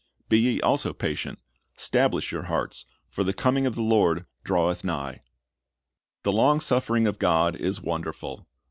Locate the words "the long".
6.23-6.59